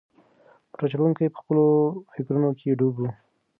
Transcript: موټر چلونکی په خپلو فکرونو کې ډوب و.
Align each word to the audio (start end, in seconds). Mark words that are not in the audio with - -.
موټر 0.69 0.87
چلونکی 0.93 1.25
په 1.33 1.37
خپلو 1.41 1.65
فکرونو 2.13 2.49
کې 2.59 2.77
ډوب 2.79 2.95
و. 2.99 3.03